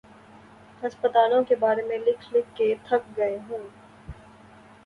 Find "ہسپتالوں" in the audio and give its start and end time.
0.83-1.43